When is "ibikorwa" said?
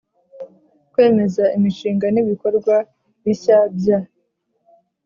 2.21-2.75